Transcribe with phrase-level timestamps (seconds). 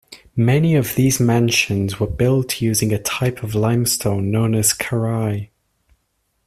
[0.35, 5.49] Many of these mansions were built using a type of limestone known as karai.